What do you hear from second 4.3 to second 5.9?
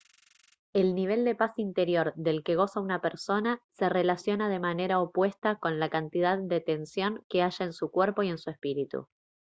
de manera opuesta con la